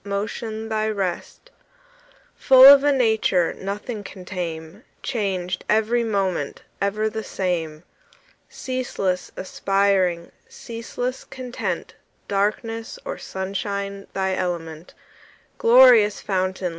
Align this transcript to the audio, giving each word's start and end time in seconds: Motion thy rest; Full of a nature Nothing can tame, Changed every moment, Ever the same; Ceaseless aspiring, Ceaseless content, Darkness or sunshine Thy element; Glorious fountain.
Motion 0.03 0.67
thy 0.67 0.89
rest; 0.89 1.51
Full 2.35 2.65
of 2.65 2.83
a 2.83 2.91
nature 2.91 3.53
Nothing 3.53 4.03
can 4.03 4.25
tame, 4.25 4.83
Changed 5.03 5.63
every 5.69 6.03
moment, 6.03 6.63
Ever 6.81 7.07
the 7.07 7.23
same; 7.23 7.83
Ceaseless 8.49 9.31
aspiring, 9.37 10.31
Ceaseless 10.49 11.23
content, 11.23 11.93
Darkness 12.27 12.97
or 13.05 13.19
sunshine 13.19 14.07
Thy 14.11 14.33
element; 14.33 14.95
Glorious 15.59 16.19
fountain. 16.19 16.69